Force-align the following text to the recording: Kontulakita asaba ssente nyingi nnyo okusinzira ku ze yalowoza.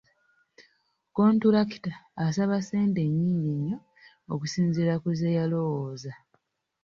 Kontulakita 1.15 1.91
asaba 2.25 2.57
ssente 2.61 3.01
nyingi 3.15 3.51
nnyo 3.55 3.77
okusinzira 4.33 4.93
ku 5.01 5.09
ze 5.19 5.29
yalowoza. 5.37 6.13